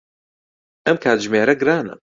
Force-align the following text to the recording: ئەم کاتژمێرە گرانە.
ئەم 0.85 0.95
کاتژمێرە 1.03 1.55
گرانە. 1.61 1.95